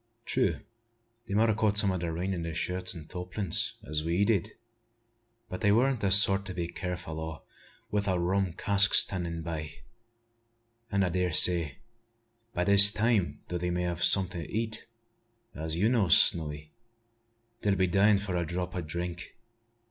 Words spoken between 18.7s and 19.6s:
o' drink.